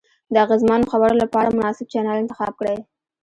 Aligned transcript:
د 0.33 0.35
اغیزمنو 0.45 0.89
خبرو 0.91 1.21
لپاره 1.23 1.55
مناسب 1.57 1.85
چینل 1.91 2.17
انتخاب 2.23 2.53
کړئ. 2.59 2.77